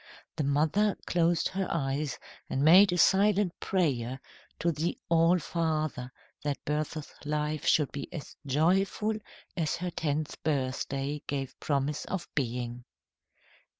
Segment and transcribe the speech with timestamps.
[0.35, 2.17] The mother closed her eyes
[2.49, 4.19] and made a silent prayer
[4.57, 6.11] to the All Father
[6.43, 9.13] that Bertha's life should be as joyful
[9.55, 12.83] as her tenth birthday gave promise of being.